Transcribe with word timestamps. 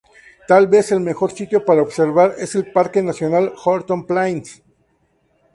Tal 0.47 0.65
vez 0.67 0.91
el 0.91 0.99
mejor 0.99 1.29
sitio 1.31 1.63
para 1.63 1.83
observarla 1.83 2.33
es 2.39 2.55
en 2.55 2.65
el 2.65 2.71
parque 2.71 3.03
nacional 3.03 3.53
Horton 3.65 4.07
Plains. 4.07 4.63